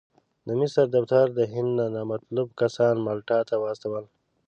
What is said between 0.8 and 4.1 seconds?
دفتر د هند نامطلوب کسان مالټا ته واستول.